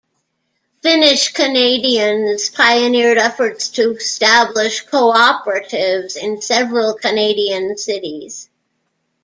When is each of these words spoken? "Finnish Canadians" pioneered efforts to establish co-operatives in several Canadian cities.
"Finnish 0.81 1.31
Canadians" 1.31 2.49
pioneered 2.49 3.19
efforts 3.19 3.69
to 3.69 3.91
establish 3.91 4.81
co-operatives 4.87 6.15
in 6.15 6.41
several 6.41 6.95
Canadian 6.95 7.77
cities. 7.77 8.49